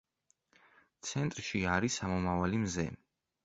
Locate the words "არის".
1.77-2.01